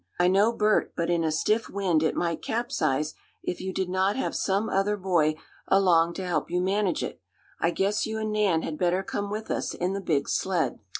I 0.19 0.27
know, 0.29 0.51
Bert, 0.51 0.93
but 0.95 1.11
in 1.11 1.23
a 1.23 1.31
stiff 1.31 1.69
wind 1.69 2.01
it 2.01 2.15
might 2.15 2.41
capsize 2.41 3.13
if 3.43 3.61
you 3.61 3.71
did 3.71 3.87
not 3.87 4.15
have 4.15 4.35
some 4.35 4.67
other 4.67 4.97
boy 4.97 5.35
along 5.67 6.15
to 6.15 6.25
help 6.25 6.49
you 6.49 6.59
manage 6.59 7.03
it. 7.03 7.21
I 7.59 7.69
guess 7.69 8.07
you 8.07 8.17
and 8.17 8.31
Nan 8.31 8.63
had 8.63 8.79
better 8.79 9.03
come 9.03 9.29
with 9.29 9.51
us 9.51 9.75
in 9.75 9.93
the 9.93 10.01
big 10.01 10.27
sled." 10.27 10.79